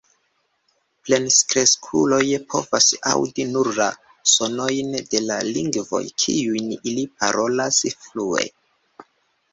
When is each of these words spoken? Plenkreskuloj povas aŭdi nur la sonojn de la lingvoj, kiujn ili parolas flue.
Plenkreskuloj 1.09 2.23
povas 2.53 2.87
aŭdi 3.11 3.45
nur 3.51 3.69
la 3.81 3.87
sonojn 4.33 4.91
de 5.13 5.23
la 5.29 5.37
lingvoj, 5.53 6.03
kiujn 6.25 6.75
ili 6.93 7.07
parolas 7.21 7.81
flue. 8.09 8.49